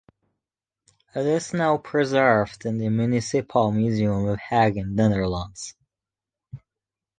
[1.15, 5.75] It is now preserved in the Municipal museum of Hague in Netherlands.